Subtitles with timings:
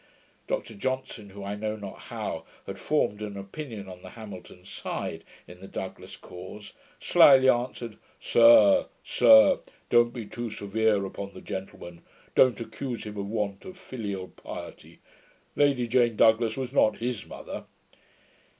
[0.47, 5.23] Dr Johnson, who, I know not how, had formed an opinion on the Hamilton side,
[5.47, 9.59] in the Douglas cause, slily answered, 'Sir, sir,
[9.91, 12.01] don't be too severe upon the gentleman;
[12.33, 14.97] don't accuse him of want of filial piety!
[15.55, 17.65] Lady Jane Douglas was not HIS mother.'